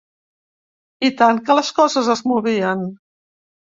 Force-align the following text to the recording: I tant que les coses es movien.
I 1.11 1.13
tant 1.21 1.43
que 1.51 1.59
les 1.61 1.71
coses 1.83 2.13
es 2.19 2.27
movien. 2.35 2.87